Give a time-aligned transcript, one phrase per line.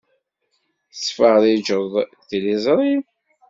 [0.91, 1.93] Tettfeṛṛiǧeḍ
[2.27, 2.93] tiliẓṛi?